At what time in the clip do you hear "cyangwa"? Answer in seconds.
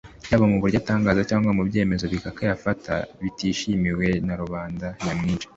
1.29-1.51